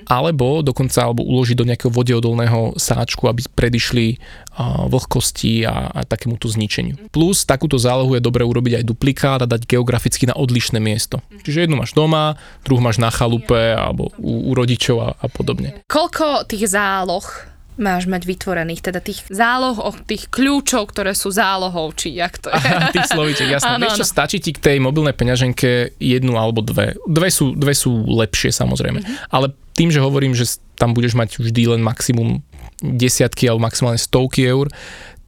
[0.06, 6.46] alebo dokonca alebo uložiť do nejakého vodeodolného sáčku, aby predišli uh, vlhkosti a, a takémuto
[6.46, 7.10] zničeniu.
[7.10, 11.24] Plus takúto zálohu je dobre urobiť aj duplikát a dať geograficky na odlišné miesto.
[11.42, 15.82] Čiže jednu máš doma, druhú máš na chalupe alebo u, u rodičov a, a podobne.
[15.88, 19.74] Koľko tých záloh máš mať vytvorených, teda tých záloh,
[20.06, 22.58] tých kľúčov, ktoré sú zálohou, či jak to je.
[22.58, 23.82] Aha, tých slovíček, jasné.
[23.82, 26.94] Vieš čo, stačí ti k tej mobilnej peňaženke jednu alebo dve.
[27.06, 29.34] Dve sú, dve sú lepšie samozrejme, mm-hmm.
[29.34, 32.46] ale tým, že hovorím, že tam budeš mať vždy len maximum
[32.78, 34.70] desiatky alebo maximálne stovky eur,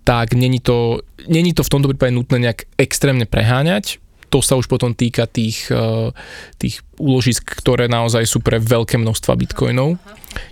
[0.06, 3.98] tak není to, není to v tomto prípade nutné nejak extrémne preháňať.
[4.30, 6.10] To sa už potom týka tých, eh,
[6.58, 10.00] tých úložisk, ktoré naozaj sú pre veľké množstva bitcoinov.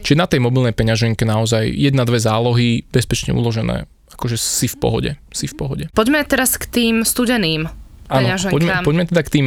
[0.00, 3.84] Čiže na tej mobilnej peňaženke naozaj jedna, dve zálohy bezpečne uložené.
[4.14, 5.84] Akože si v pohode, si v pohode.
[5.90, 7.66] Poďme teraz k tým studeným
[8.08, 9.46] Áno, poďme, poďme teda k tým,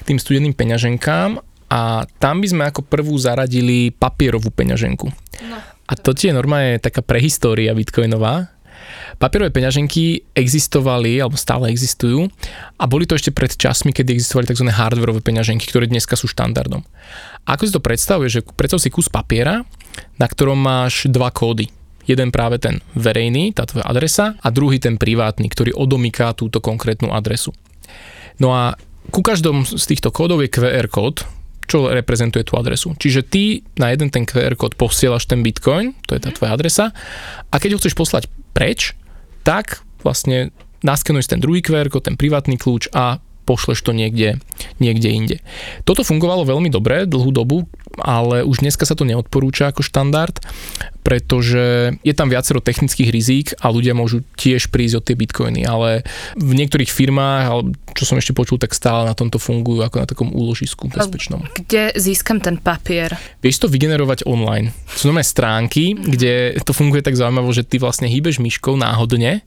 [0.00, 5.06] k tým studeným peňaženkám a tam by sme ako prvú zaradili papierovú peňaženku.
[5.44, 5.58] No.
[5.88, 8.52] A to je normálne taká prehistória bitcoinová.
[9.18, 12.30] Papierové peňaženky existovali, alebo stále existujú
[12.78, 14.70] a boli to ešte pred časmi, kedy existovali tzv.
[14.70, 16.86] hardwareové peňaženky, ktoré dneska sú štandardom.
[17.44, 19.66] A ako si to predstavuje, že predstav si kus papiera,
[20.20, 21.66] na ktorom máš dva kódy.
[22.08, 27.12] Jeden práve ten verejný, tá tvoja adresa, a druhý ten privátny, ktorý odomýka túto konkrétnu
[27.12, 27.52] adresu.
[28.40, 28.78] No a
[29.12, 31.24] ku každom z týchto kódov je QR kód,
[31.68, 32.96] čo reprezentuje tú adresu.
[32.96, 36.36] Čiže ty na jeden ten QR kód posielaš ten bitcoin, to je tá mhm.
[36.40, 36.84] tvoja adresa,
[37.52, 38.24] a keď ho chceš poslať
[38.56, 38.96] preč,
[39.44, 40.50] tak vlastne
[40.80, 44.36] naskenuješ ten druhý QR kód, ten privátny kľúč a pošleš to niekde,
[44.76, 45.36] niekde inde.
[45.88, 47.64] Toto fungovalo veľmi dobre dlhú dobu,
[48.02, 50.38] ale už dneska sa to neodporúča ako štandard,
[51.02, 56.04] pretože je tam viacero technických rizík a ľudia môžu tiež prísť o tie bitcoiny, ale
[56.36, 57.44] v niektorých firmách,
[57.96, 61.48] čo som ešte počul, tak stále na tomto fungujú ako na takom úložisku bezpečnom.
[61.56, 63.16] Kde získam ten papier?
[63.40, 64.76] Vieš to vygenerovať online.
[64.92, 69.40] Sú nové stránky, kde to funguje tak zaujímavo, že ty vlastne hýbeš myškou náhodne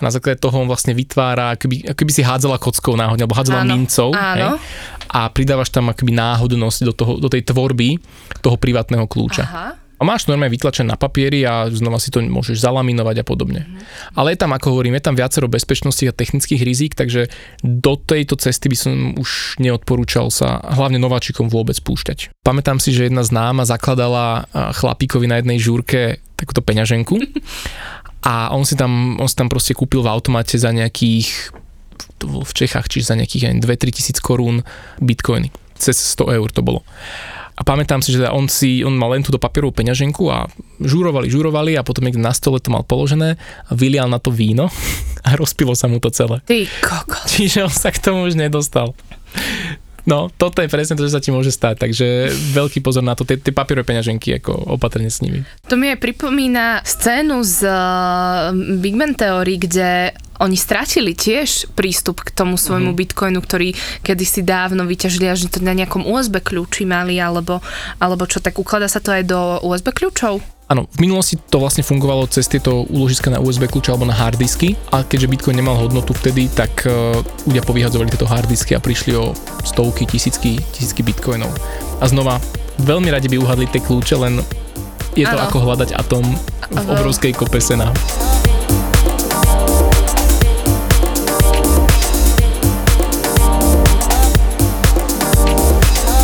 [0.00, 3.68] a na základe toho on vlastne vytvára, akoby, akoby si hádzala kockou náhodne, alebo hádzala
[3.68, 4.16] áno, mincov.
[4.16, 4.56] Áno.
[4.56, 4.64] Hej,
[5.10, 7.98] a pridávaš tam akoby náhodnosť do, toho, do tej tvorby
[8.38, 9.44] toho privátneho kľúča.
[9.44, 9.68] Aha.
[10.00, 13.68] A máš normálne vytlačené na papieri a znova si to môžeš zalaminovať a podobne.
[13.68, 13.84] Mm.
[14.16, 17.28] Ale je tam, ako hovorím, je tam viacero bezpečnosti a technických rizík, takže
[17.60, 22.32] do tejto cesty by som už neodporúčal sa hlavne nováčikom vôbec púšťať.
[22.40, 27.20] Pamätám si, že jedna známa zakladala chlapíkovi na jednej žúrke takúto peňaženku
[28.32, 31.52] a on si tam, on si tam proste kúpil v automate za nejakých
[32.26, 34.66] v Čechách, čiže za nejakých 2-3 tisíc korún
[35.00, 35.52] bitcoiny.
[35.80, 36.84] Cez 100 eur to bolo.
[37.60, 40.48] A pamätám si, že on si, on mal len túto papierovú peňaženku a
[40.80, 43.36] žurovali, žurovali a potom niekde na stole to mal položené
[43.68, 44.72] a vylial na to víno
[45.28, 46.40] a rozpilo sa mu to celé.
[46.48, 47.28] Ty kokos.
[47.36, 48.96] Čiže on sa k tomu už nedostal.
[50.08, 53.28] No, toto je presne to, čo sa ti môže stať, takže veľký pozor na to,
[53.28, 55.44] tie, tie papierové peňaženky, ako opatrne s nimi.
[55.68, 62.24] To mi aj pripomína scénu z uh, Big Bang Theory, kde oni strátili tiež prístup
[62.24, 63.00] k tomu svojmu mm-hmm.
[63.04, 67.60] bitcoinu, ktorý kedysi dávno vyťažili až to na nejakom USB kľúči mali, alebo,
[68.00, 70.40] alebo čo, tak ukladá sa to aj do USB kľúčov?
[70.70, 74.78] Áno, v minulosti to vlastne fungovalo cez tieto úložiska na USB kľúče alebo na harddisky
[74.94, 79.34] a keďže Bitcoin nemal hodnotu vtedy, tak uh, ľudia povyhadzovali tieto harddisky a prišli o
[79.66, 81.50] stovky, tisícky, tisícky Bitcoinov.
[81.98, 82.38] A znova,
[82.86, 84.38] veľmi radi by uhadli tie kľúče, len
[85.18, 85.50] je to ano.
[85.50, 86.22] ako hľadať atom
[86.70, 87.90] v obrovskej kope sena.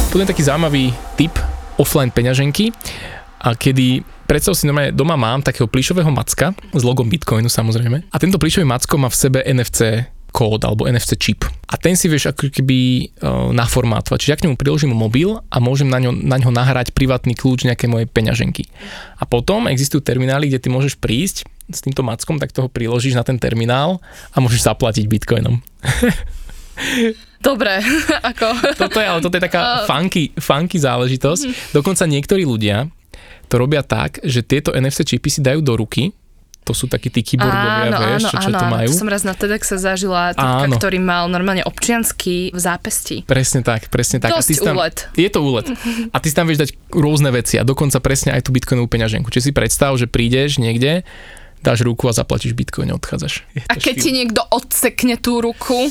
[0.07, 1.35] Potom je taký zaujímavý tip
[1.83, 2.71] offline peňaženky,
[3.47, 8.17] a kedy predstav si normálne, doma mám takého plišového macka s logom Bitcoinu samozrejme a
[8.21, 11.49] tento plišový macko má v sebe NFC kód alebo NFC čip.
[11.49, 14.21] A ten si vieš ako keby uh, naformátovať.
[14.21, 17.65] Čiže ja k nemu priložím mobil a môžem na ňo, na ňo nahrať privátny kľúč
[17.65, 18.69] nejaké mojej peňaženky.
[19.17, 23.25] A potom existujú terminály, kde ty môžeš prísť s týmto mackom, tak toho priložíš na
[23.25, 24.05] ten terminál
[24.37, 25.57] a môžeš zaplatiť bitcoinom.
[27.41, 27.81] Dobre,
[28.31, 28.47] ako...
[28.77, 29.61] Toto je, ale toto je taká
[29.91, 31.43] funky, funky záležitosť.
[31.47, 31.55] Mhm.
[31.73, 32.91] Dokonca niektorí ľudia
[33.47, 36.11] to robia tak, že tieto NFC čipy si dajú do ruky,
[36.67, 38.91] to sú takí tí keyboardovia, áno, vieš, áno, čo, čo áno, to majú.
[38.91, 40.75] Áno, som raz na TEDx sa zažila typka, áno.
[40.75, 43.23] ktorý mal normálne občiansky v zápesti.
[43.23, 44.35] Presne tak, presne tak.
[44.35, 44.99] Dosť a ty tam, úlet.
[45.15, 45.67] Je to úlet.
[46.15, 49.31] A ty si tam vieš dať rôzne veci a dokonca presne aj tú bitcoinovú peňaženku.
[49.31, 51.07] Čiže si predstav, že prídeš niekde,
[51.63, 53.47] dáš ruku a zaplatíš bitcoin a odchádzaš.
[53.71, 54.03] a keď štýl.
[54.03, 55.87] ti niekto odsekne tú ruku?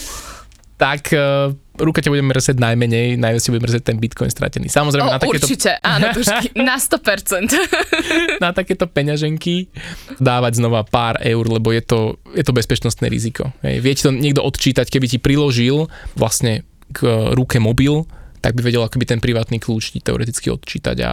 [0.76, 4.68] Tak uh, ruka ťa bude mrzieť najmenej, najviac ti bude mrzieť ten bitcoin stratený.
[4.68, 5.48] Samozrejme, o, na takéto...
[5.48, 7.52] Určite, áno, tužky, na 100%.
[8.44, 9.72] na takéto peňaženky
[10.20, 12.00] dávať znova pár eur, lebo je to,
[12.36, 13.56] je to bezpečnostné riziko.
[13.64, 13.76] Hej.
[13.84, 18.04] Vie to niekto odčítať, keby ti priložil vlastne k ruke mobil,
[18.44, 21.12] tak by vedel akoby ten privátny kľúč ti teoreticky odčítať a,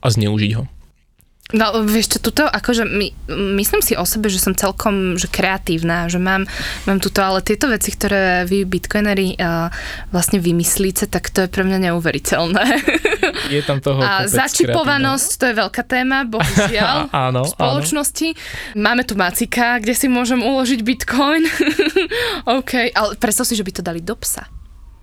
[0.00, 0.64] a zneužiť ho.
[1.52, 3.28] No, vieš čo, tuto, akože my,
[3.60, 6.48] myslím si o sebe, že som celkom že kreatívna, že mám,
[6.88, 9.68] mám tuto, ale tieto veci, ktoré vy bitcoinery uh,
[10.08, 12.64] vlastne vymyslíte, tak to je pre mňa neuveriteľné.
[13.52, 18.28] Je tam toho A začipovanosť, to je veľká téma, bohužiaľ, áno, v spoločnosti.
[18.32, 18.80] Áno.
[18.80, 21.44] Máme tu Macika, kde si môžem uložiť bitcoin.
[22.56, 24.48] OK, ale predstav si, že by to dali do psa.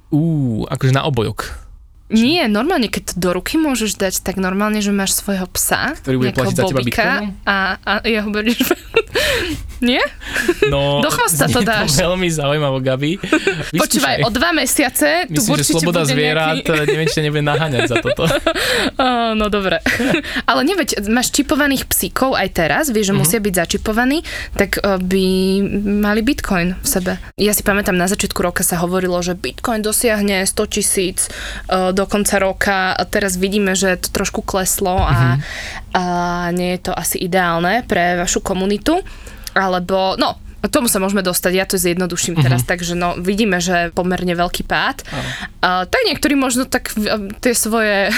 [0.10, 1.71] Uú, akože na obojok.
[2.12, 6.16] Nie, normálne, keď to do ruky môžeš dať, tak normálne, že máš svojho psa, Ktorý
[6.20, 7.32] bude platiť za teba bobika bitcoinom?
[7.48, 8.60] a, a ja ho berieš...
[9.82, 10.02] Nie?
[10.70, 11.98] No, Do chvosta to dáš.
[11.98, 13.18] veľmi zaujímavo, Gabi.
[13.74, 16.86] Počúvaj, o dva mesiace tu Myslím, že určite sloboda bude zvierat, nejaký...
[16.86, 18.24] neviem, či nebude naháňať za toto.
[18.94, 19.82] Oh, no dobre.
[20.50, 24.22] Ale neveď, máš čipovaných psíkov aj teraz, vieš, že musia byť začipovaní,
[24.54, 25.26] tak eh, by
[26.00, 27.12] mali bitcoin v sebe.
[27.36, 32.06] Ja si pamätám, na začiatku roka sa hovorilo, že bitcoin dosiahne 100 tisíc eh, do
[32.06, 32.78] konca roka.
[32.92, 35.38] A teraz vidíme, že to trošku kleslo a, Mhm.
[35.92, 36.04] a
[36.52, 39.02] nie je to asi ideálne pre vašu komunitu.
[39.54, 42.44] Alebo, no, tomu sa môžeme dostať, ja to zjednoduším Mhm.
[42.44, 45.02] teraz, takže no, vidíme, že pomerne veľký pád.
[45.60, 48.14] A, tak niektorí možno tak v- tie svoje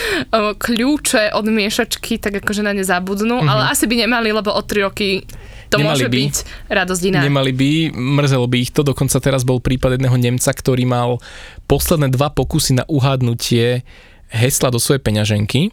[0.56, 4.84] kľúče od miešačky tak akože na ne zabudnú, ale asi by nemali, lebo o 3
[4.84, 5.24] roky
[5.68, 5.76] to.
[5.76, 6.16] Nemali môže by.
[6.18, 6.36] byť
[6.70, 7.18] radosť iná.
[7.20, 11.20] Nemali by, mrzelo by ich to, dokonca teraz bol prípad jedného Nemca, ktorý mal
[11.66, 13.84] posledné dva pokusy na uhádnutie
[14.28, 15.68] hesla do svojej peňaženky,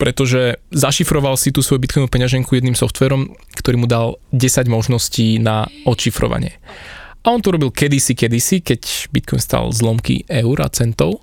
[0.00, 5.68] pretože zašifroval si tú svoju bitcoinovú peňaženku jedným softverom, ktorý mu dal 10 možností na
[5.84, 6.56] odšifrovanie.
[7.20, 11.20] A on to robil kedysi, kedysi, keď bitcoin stal zlomky eur a centov.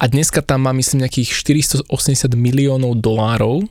[0.00, 1.36] A dneska tam má, myslím, nejakých
[1.84, 3.68] 480 miliónov dolárov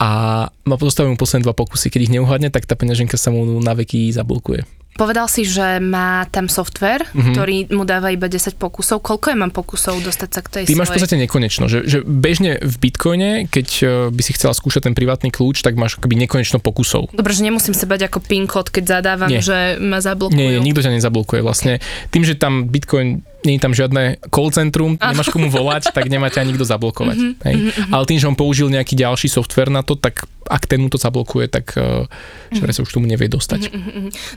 [0.00, 0.10] a
[0.48, 1.92] má postavenú posledné dva pokusy.
[1.92, 4.64] Keď ich neuhádne, tak tá peňaženka sa mu na veky zablokuje.
[4.94, 7.10] Povedal si, že má tam software, Mhm.
[7.10, 7.32] mm-hmm.
[7.32, 8.98] ktorý mu dáva iba 10 pokusov.
[9.00, 10.96] Koľko je mám pokusov dostať sa k tej Ty máš v svojej?
[10.96, 15.28] podstate nekonečno, že, že bežne v Bitcoine, keď e, by si chcela skúšať ten privátny
[15.28, 17.10] kľúč, tak máš akoby nekonečno pokusov.
[17.10, 19.40] Dobre, že nemusím sa bať ako PIN kód, keď zadávam, Nie.
[19.40, 20.36] že ma zablokujú.
[20.36, 21.82] Nie, nikto ťa nezablokuje vlastne.
[22.08, 26.32] Tým, že tam Bitcoin, nie je tam žiadne call centrum, nemáš komu volať, tak nemá
[26.32, 27.16] ťa nikto zablokovať.
[27.16, 27.54] Mhm, Hej.
[27.92, 31.00] Ale tým, že on použil nejaký ďalší software na to, tak ak ten mu to
[31.00, 32.04] zablokuje, tak uh,
[32.52, 32.72] Mhm.
[32.72, 33.72] sa už tomu nevie dostať.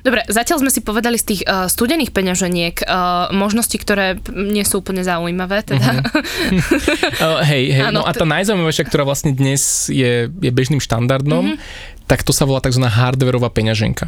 [0.02, 4.82] Dobre, zatiaľ sme si povedali z tých uh, studených peňaženiek uh, možnosti, ktoré nie sú
[4.82, 6.02] úplne zaujímavé, teda.
[7.22, 11.56] Uh, hej, hej, Áno, no a tá najzaujímavejšia, ktorá vlastne dnes je, je bežným štandardom,
[11.56, 12.08] mm-hmm.
[12.10, 12.84] tak to sa volá tzv.
[12.84, 14.08] hardwareová peňaženka.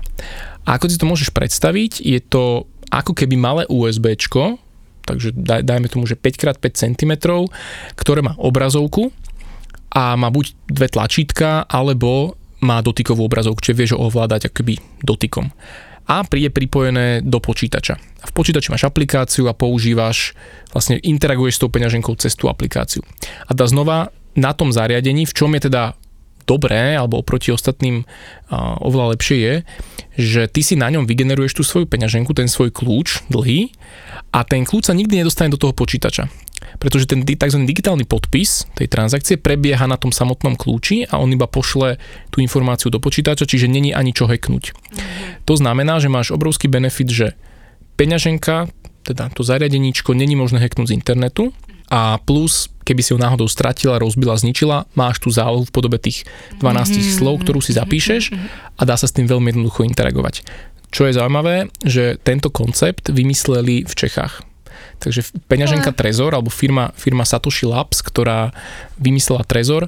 [0.66, 4.58] A ako si to môžeš predstaviť, je to ako keby malé USBčko,
[5.10, 7.12] takže daj, dajme tomu, že 5x5 cm,
[7.98, 9.10] ktoré má obrazovku
[9.90, 15.50] a má buď dve tlačítka, alebo má dotykovú obrazovku, čiže vieš ho ovládať akoby dotykom.
[16.10, 18.02] A príde pripojené do počítača.
[18.26, 20.34] V počítači máš aplikáciu a používaš,
[20.74, 23.06] vlastne interaguješ s tou peňaženkou cez tú aplikáciu.
[23.46, 25.99] A tá znova na tom zariadení, v čom je teda
[26.50, 28.10] dobré, alebo oproti ostatným
[28.82, 29.56] oveľa lepšie je,
[30.18, 33.70] že ty si na ňom vygeneruješ tú svoju peňaženku, ten svoj kľúč dlhý
[34.34, 36.26] a ten kľúč sa nikdy nedostane do toho počítača.
[36.60, 37.60] Pretože ten tzv.
[37.64, 42.02] digitálny podpis tej transakcie prebieha na tom samotnom kľúči a on iba pošle
[42.34, 44.76] tú informáciu do počítača, čiže není ani čo hacknúť.
[45.48, 47.28] To znamená, že máš obrovský benefit, že
[47.96, 48.68] peňaženka,
[49.08, 51.56] teda to zariadeníčko, není možné hacknúť z internetu
[51.90, 56.26] a plus, keby si ho náhodou stratila, rozbila, zničila, máš tú zálohu v podobe tých
[56.62, 58.34] 12 slov, ktorú si zapíšeš
[58.78, 60.46] a dá sa s tým veľmi jednoducho interagovať.
[60.90, 64.42] Čo je zaujímavé, že tento koncept vymysleli v Čechách.
[65.00, 68.52] Takže peňaženka Trezor, alebo firma, firma Satoshi Labs, ktorá
[69.00, 69.88] vymyslela Trezor,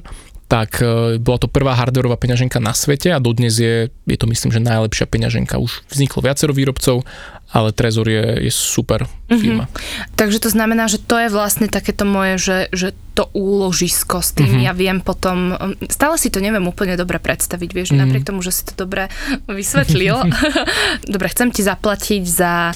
[0.52, 4.52] tak e, bola to prvá hardwareová peňaženka na svete a dodnes je, je to myslím,
[4.52, 5.56] že najlepšia peňaženka.
[5.56, 7.08] Už vzniklo viacero výrobcov,
[7.48, 9.64] ale Trezor je, je super firma.
[10.12, 14.56] Takže to znamená, že to je vlastne takéto moje, že, že to úložisko s tým
[14.56, 14.60] Mhm.
[14.64, 15.52] ja viem potom,
[15.88, 17.98] stále si to neviem úplne dobre predstaviť, vieš, Mhm.
[18.04, 19.08] napriek tomu, že si to dobre
[19.48, 20.16] vysvetlil.
[21.12, 22.72] dobre, chcem ti zaplatiť za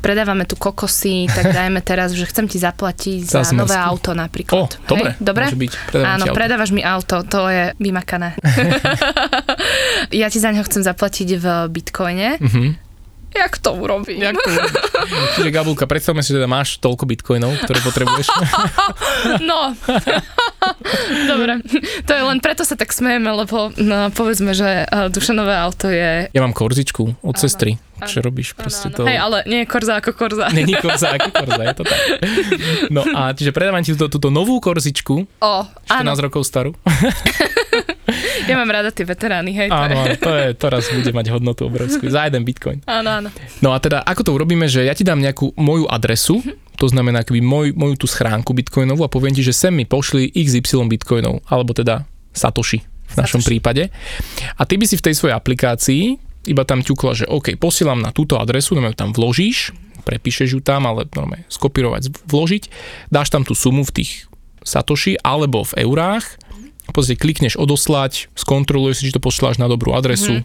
[0.00, 4.80] predávame tu kokosy, tak dajme teraz, že chcem ti zaplatiť za Za nové auto napríklad.
[4.90, 5.20] O, Hej?
[5.20, 5.46] dobre?
[5.46, 5.72] môže byť.
[5.86, 6.34] Predávam Áno, auto.
[6.34, 8.34] predávaš mi auto, to je vymakané.
[10.20, 12.40] ja ti za neho chcem zaplatiť v bitcoine.
[12.40, 12.90] Mhm.
[13.30, 14.18] Jak to urobím?
[14.18, 14.82] Jak to urobíš?
[15.38, 18.26] Čiže Gabulka, predstavme si, že teda máš toľko bitcoinov, ktoré potrebuješ.
[19.46, 19.70] No,
[21.32, 21.60] dobre.
[22.06, 26.28] To je len preto sa tak smejeme, lebo no, povedzme, že uh, Dušanové auto je...
[26.30, 27.80] Ja mám korzičku od Áno, sestry.
[28.00, 28.56] Čo robíš?
[28.56, 29.00] Proste Áno, to...
[29.04, 29.08] áno.
[29.12, 30.48] Hej, ale nie je korza ako korza.
[30.56, 32.00] Není korza ako korza, je to tak.
[32.94, 35.52] No a čiže predávam ti túto, túto novú korzičku, O,
[35.88, 36.72] 14 áno, rokov starú.
[38.48, 39.68] ja mám rada tie veterány, hej.
[39.68, 42.08] To Áno, to, je, to raz bude mať hodnotu obrovskú.
[42.08, 42.80] Za jeden bitcoin.
[42.88, 43.28] Áno, áno.
[43.60, 46.40] No a teda, ako to urobíme, že ja ti dám nejakú moju adresu,
[46.80, 50.32] to znamená akoby moj, moju tú schránku bitcoinovú a poviem ti, že sem mi pošli
[50.32, 53.48] XY bitcoinov, alebo teda Satoshi v našom Satoshi.
[53.52, 53.82] prípade.
[54.56, 56.16] A ty by si v tej svojej aplikácii
[56.48, 59.76] iba tam ťukla, že OK, posielam na túto adresu, ju tam vložíš,
[60.08, 62.62] prepíšeš ju tam, ale normálne skopírovať, vložiť,
[63.12, 64.24] dáš tam tú sumu v tých
[64.64, 66.40] Satoshi alebo v eurách,
[66.96, 70.40] pozrie klikneš odoslať, skontroluješ si, či to pošláš na dobrú adresu,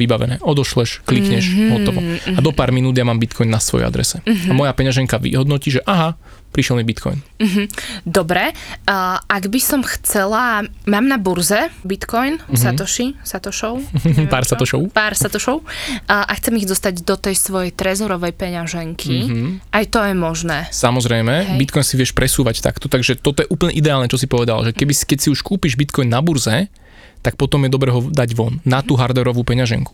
[0.00, 0.40] vybavené.
[0.40, 2.00] Odošleš, klikneš, mm-hmm, hotovo.
[2.32, 4.24] A do pár minút ja mám Bitcoin na svojej adrese.
[4.24, 4.50] Mm-hmm.
[4.50, 6.16] A moja peňaženka vyhodnotí, že aha,
[6.50, 7.22] prišiel mi Bitcoin.
[7.38, 7.66] Mm-hmm.
[8.02, 12.58] Dobre, uh, ak by som chcela, mám na burze Bitcoin, mm-hmm.
[12.58, 13.84] Satoshi, Satoshov.
[14.32, 14.90] Pár Satoshov.
[14.90, 15.62] Pár Satoshov.
[15.62, 19.14] Uh, a chcem ich dostať do tej svojej trezorovej peňaženky.
[19.30, 19.48] Mm-hmm.
[19.70, 20.66] Aj to je možné.
[20.74, 21.58] Samozrejme, Hej.
[21.58, 24.92] Bitcoin si vieš presúvať takto, takže toto je úplne ideálne, čo si povedal, že keby,
[24.92, 26.66] keď si už kúpiš Bitcoin na burze,
[27.20, 29.92] tak potom je dobre ho dať von na tú hardwareovú peňaženku.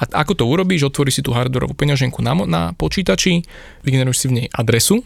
[0.00, 3.44] A ako to urobíš, otvoríš si tú hardwareovú peňaženku na, na počítači,
[3.84, 5.04] vygeneruješ si v nej adresu,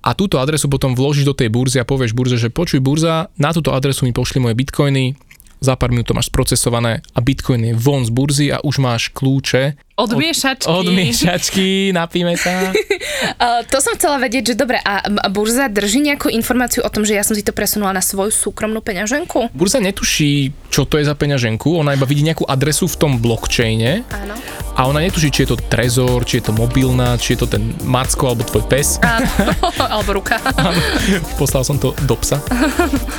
[0.00, 3.52] a túto adresu potom vložíš do tej burzy a povieš burze, že počuj burza, na
[3.52, 5.12] túto adresu mi pošli moje bitcoiny,
[5.60, 9.12] za pár minút to máš sprocesované a bitcoin je von z burzy a už máš
[9.12, 10.70] kľúče od miešačky.
[10.70, 12.50] Od, miešačky, napíme sa.
[12.72, 17.18] uh, to som chcela vedieť, že dobre, a burza drží nejakú informáciu o tom, že
[17.18, 19.52] ja som si to presunula na svoju súkromnú peňaženku?
[19.52, 24.08] Burza netuší, čo to je za peňaženku, ona iba vidí nejakú adresu v tom blockchaine.
[24.08, 24.34] Áno.
[24.80, 27.76] A ona netuší, či je to trezor, či je to mobilná, či je to ten
[27.84, 28.96] Macko alebo tvoj pes.
[29.04, 29.28] Áno,
[30.00, 30.40] alebo ruka.
[31.40, 32.40] Poslal som to do psa.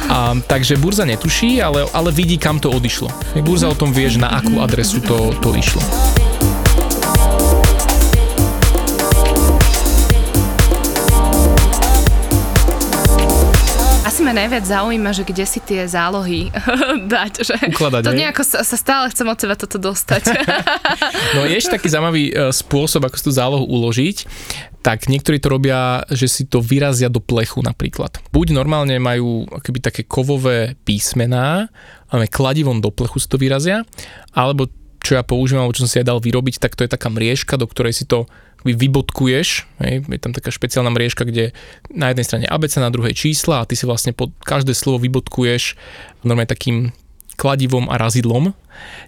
[0.10, 3.14] A, takže burza netuší, ale, ale vidí, kam to odišlo.
[3.46, 5.84] Burza o tom vie, že na akú adresu to, to išlo.
[14.22, 16.54] Ma najviac zaujíma, že kde si tie zálohy
[17.14, 17.34] dať.
[17.42, 20.24] Že Ukladať, to nejako sa, sa stále chcem od seba toto dostať.
[21.36, 24.18] no je ešte taký zaujímavý e, spôsob, ako si tú zálohu uložiť.
[24.82, 28.18] Tak niektorí to robia, že si to vyrazia do plechu napríklad.
[28.34, 31.70] Buď normálne majú akoby také kovové písmená,
[32.10, 33.86] ale kladivom do plechu si to vyrazia,
[34.34, 34.66] alebo
[35.02, 37.66] čo ja používam, čo som si aj dal vyrobiť, tak to je taká mriežka, do
[37.66, 38.30] ktorej si to
[38.62, 41.50] vybodkuješ, hej, je tam taká špeciálna mriežka, kde
[41.90, 45.74] na jednej strane ABC, na druhej čísla a ty si vlastne pod každé slovo vybodkuješ
[46.22, 46.94] normálne takým
[47.42, 48.54] kladivom a razidlom.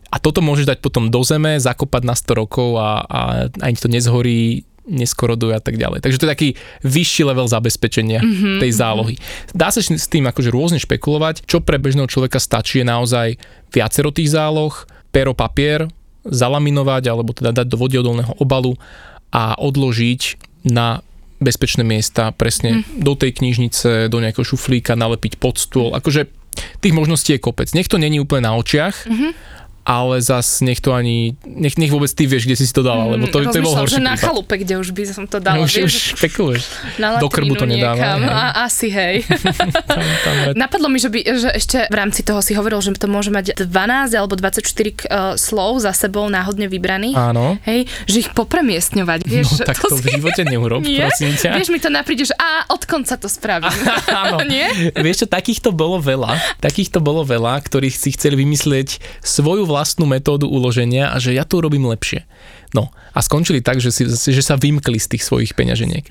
[0.10, 3.20] A toto môžeš dať potom do zeme, zakopať na 100 rokov a, a
[3.62, 6.02] ani to nezhorí, neskoroduje a tak ďalej.
[6.02, 6.50] Takže to je taký
[6.82, 9.16] vyšší level zabezpečenia mm-hmm, tej zálohy.
[9.54, 11.46] Dá sa s tým akože rôzne špekulovať.
[11.46, 13.38] Čo pre bežného človeka stačí je naozaj
[13.70, 14.74] viacero tých záloh,
[15.14, 15.86] pero papier,
[16.26, 18.74] zalaminovať alebo teda dať do vodiodolného obalu
[19.30, 21.06] a odložiť na
[21.44, 23.04] bezpečné miesta, presne mm.
[23.04, 25.92] do tej knižnice, do nejakého šuflíka, nalepiť pod stôl.
[25.94, 26.32] Akože
[26.80, 27.68] tých možností je kopec.
[27.76, 32.08] Nech to není úplne na očiach, mm-hmm ale zas nech to ani, nech, nech vôbec
[32.12, 34.04] ty vieš, kde si si to dal, lebo to, mm, to je bol horší že
[34.04, 35.60] na chalupe, kde už by som to dal.
[35.60, 36.64] No, už, vieš, už špekuluješ.
[37.20, 38.00] Do krbu to nedáva.
[38.00, 39.28] Niekam, a, asi, hej.
[39.92, 43.12] tam, tam Napadlo mi, že, by, že ešte v rámci toho si hovoril, že to
[43.12, 47.20] môže mať 12 alebo 24 uh, slov za sebou náhodne vybraných.
[47.20, 47.60] Áno.
[47.68, 49.28] Hej, že ich popremiestňovať.
[49.28, 51.60] Vieš, no tak to, to v živote neurob, prosím ťa.
[51.60, 53.76] Vieš, mi to napríde, že a od konca to spravím.
[54.24, 54.40] Áno.
[54.48, 54.96] Nie?
[54.96, 56.40] Vieš čo, takýchto bolo veľa.
[56.64, 61.58] Takýchto bolo veľa, ktorých si chceli vymyslieť svoju vlastnú metódu uloženia a že ja to
[61.58, 62.30] robím lepšie.
[62.78, 66.06] No a skončili tak, že, si, že sa vymkli z tých svojich peňaženiek.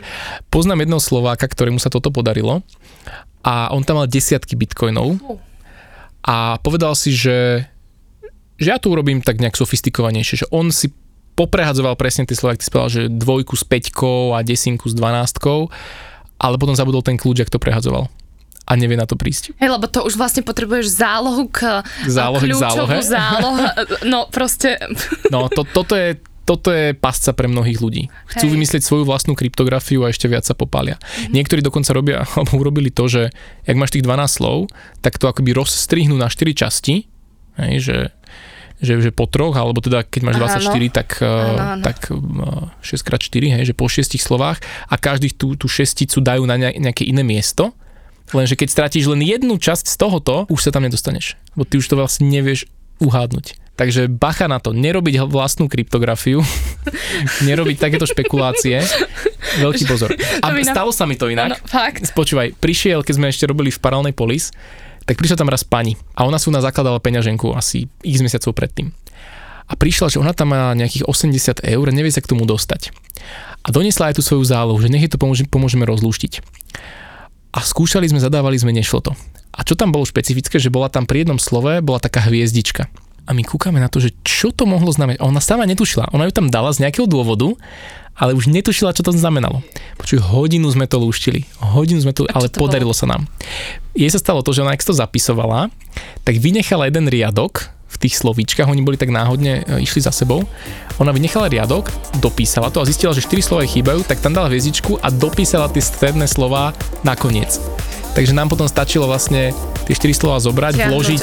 [0.51, 2.67] Poznám jedného Slováka, ktorému sa toto podarilo
[3.47, 5.19] a on tam mal desiatky bitcoinov
[6.27, 7.67] a povedal si, že,
[8.59, 10.91] že ja to urobím tak nejak sofistikovanejšie, že on si
[11.39, 15.71] poprehadzoval presne tie slova, ty povedal, že dvojku s peťkou a desinku s dvanástkou,
[16.39, 18.11] ale potom zabudol ten kľúč, ak to prehadzoval
[18.63, 19.59] a nevie na to prísť.
[19.59, 22.11] Hej, lebo to už vlastne potrebuješ zálohu k, k
[22.55, 23.03] zálohe.
[23.03, 23.59] záloh,
[24.13, 24.79] no proste...
[25.35, 28.11] No, to, toto je toto je pasca pre mnohých ľudí.
[28.27, 28.55] Chcú Hej.
[28.59, 30.99] vymyslieť svoju vlastnú kryptografiu a ešte viac sa popália.
[30.99, 31.33] Mm-hmm.
[31.39, 33.31] Niektorí dokonca robia, alebo urobili to, že
[33.63, 34.67] ak máš tých 12 slov,
[35.01, 37.07] tak to akoby rozstrihnú na 4 časti,
[37.63, 37.99] hej, že,
[38.83, 40.91] že, že po troch, alebo teda keď máš 24, áno.
[40.91, 41.83] tak, áno, áno.
[41.87, 41.99] tak
[42.83, 44.59] 6x4, hej, že po 6 slovách
[44.91, 47.71] a každých tú, tú šesticu dajú na nejaké iné miesto
[48.33, 51.37] Lenže keď stratíš len jednu časť z tohoto, už sa tam nedostaneš.
[51.53, 52.65] Bo ty už to vlastne nevieš
[53.05, 53.61] uhádnuť.
[53.73, 56.45] Takže bacha na to, nerobiť vlastnú kryptografiu,
[57.49, 58.85] nerobiť takéto špekulácie.
[59.61, 60.13] Veľký pozor.
[60.45, 61.57] A stalo sa mi to inak.
[61.57, 62.05] Ano, fakt.
[62.09, 64.53] Spočúvaj, prišiel, keď sme ešte robili v paralelnej polis,
[65.09, 68.95] tak prišla tam raz pani a ona sú na zakladala peňaženku asi x mesiacov predtým.
[69.67, 72.93] A prišla, že ona tam má nejakých 80 eur a nevie sa k tomu dostať.
[73.65, 76.45] A doniesla aj tú svoju zálohu, že nech je to pomôže, pomôžeme rozlúštiť
[77.53, 79.13] a skúšali sme, zadávali sme, nešlo to.
[79.53, 82.89] A čo tam bolo špecifické, že bola tam pri jednom slove, bola taká hviezdička.
[83.29, 85.23] A my kúkame na to, že čo to mohlo znamenať.
[85.23, 86.11] Ona sama netušila.
[86.11, 87.55] Ona ju tam dala z nejakého dôvodu,
[88.19, 89.63] ale už netušila, čo to znamenalo.
[90.01, 91.47] Počuj, hodinu sme to lúštili.
[91.63, 92.99] Hodinu sme to, ale to podarilo bolo?
[92.99, 93.23] sa nám.
[93.95, 95.71] Jej sa stalo to, že ona, ak to zapisovala,
[96.27, 97.71] tak vynechala jeden riadok
[98.03, 100.43] tých slovíčkach, oni boli tak náhodne e, išli za sebou.
[100.99, 101.89] Ona vynechala riadok,
[102.19, 105.81] dopísala to a zistila, že 4 slova chýbajú, tak tam dala hviezdičku a dopísala tie
[105.81, 106.75] stredné slova
[107.07, 107.63] nakoniec.
[108.13, 109.57] Takže nám potom stačilo vlastne
[109.89, 111.21] tie 4 slova zobrať, Ťahnuť vložiť,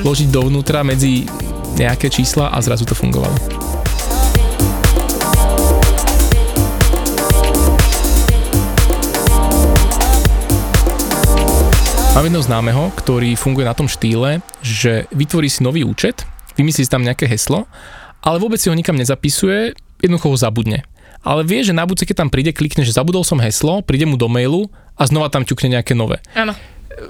[0.00, 1.28] vložiť dovnútra medzi
[1.76, 3.34] nejaké čísla a zrazu to fungovalo.
[12.12, 16.28] Mám jedného známeho, ktorý funguje na tom štýle, že vytvorí si nový účet,
[16.60, 17.64] vymyslí si tam nejaké heslo,
[18.20, 19.72] ale vôbec si ho nikam nezapisuje,
[20.04, 20.84] jednoducho ho zabudne.
[21.24, 24.20] Ale vie, že na budúce, keď tam príde, klikne, že zabudol som heslo, príde mu
[24.20, 26.20] do mailu a znova tam ťukne nejaké nové.
[26.36, 26.52] Áno.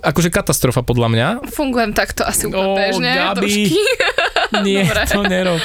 [0.06, 1.26] Akože katastrofa podľa mňa.
[1.50, 3.10] Fungujem takto asi úplne oh, bežne.
[3.10, 3.74] Gabi,
[4.70, 5.02] nie, Dobre.
[5.10, 5.62] to nerob.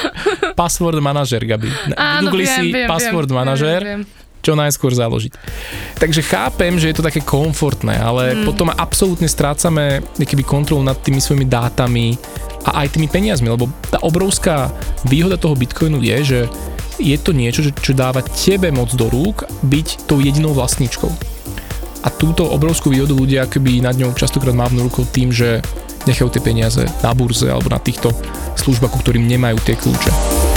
[0.57, 1.69] Password manažer, Gabi.
[1.93, 3.81] Áno, Google si viem, password viem, manažer.
[3.85, 5.31] Viem, viem čo najskôr založiť.
[5.97, 8.43] Takže chápem, že je to také komfortné, ale mm.
[8.47, 12.15] potom absolútne strácame keby kontrolu nad tými svojimi dátami
[12.67, 14.71] a aj tými peniazmi, lebo tá obrovská
[15.07, 16.39] výhoda toho Bitcoinu je, že
[16.97, 21.09] je to niečo, čo dáva tebe moc do rúk byť tou jedinou vlastníčkou.
[22.05, 25.61] A túto obrovskú výhodu ľudia akoby nad ňou častokrát mávnu rukou tým, že
[26.07, 28.15] nechajú tie peniaze na burze alebo na týchto
[28.55, 30.56] službách, ku ktorým nemajú tie kľúče.